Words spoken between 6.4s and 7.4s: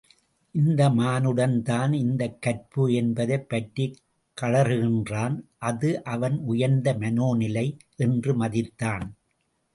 உயர்ந்த மனோ